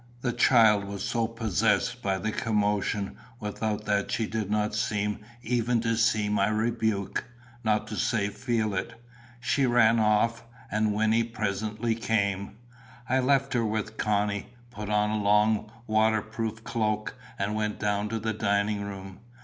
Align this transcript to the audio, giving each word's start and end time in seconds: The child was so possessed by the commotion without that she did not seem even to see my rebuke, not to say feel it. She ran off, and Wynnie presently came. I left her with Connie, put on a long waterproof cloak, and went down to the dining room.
The 0.21 0.33
child 0.33 0.85
was 0.85 1.03
so 1.07 1.27
possessed 1.27 2.01
by 2.01 2.17
the 2.17 2.31
commotion 2.31 3.17
without 3.39 3.85
that 3.85 4.09
she 4.11 4.25
did 4.25 4.49
not 4.49 4.73
seem 4.73 5.19
even 5.43 5.79
to 5.81 5.95
see 5.95 6.27
my 6.27 6.47
rebuke, 6.47 7.23
not 7.63 7.85
to 7.89 7.95
say 7.95 8.29
feel 8.29 8.73
it. 8.73 8.95
She 9.39 9.67
ran 9.67 9.99
off, 9.99 10.43
and 10.71 10.95
Wynnie 10.95 11.25
presently 11.31 11.93
came. 11.93 12.57
I 13.07 13.19
left 13.19 13.53
her 13.53 13.63
with 13.63 13.97
Connie, 13.97 14.47
put 14.71 14.89
on 14.89 15.11
a 15.11 15.21
long 15.21 15.71
waterproof 15.85 16.63
cloak, 16.63 17.15
and 17.37 17.53
went 17.53 17.79
down 17.79 18.09
to 18.09 18.17
the 18.19 18.33
dining 18.33 18.81
room. 18.81 19.19